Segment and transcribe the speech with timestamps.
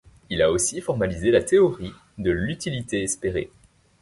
[0.31, 3.51] Il a aussi formalisé la théorie de l'utilité espérée.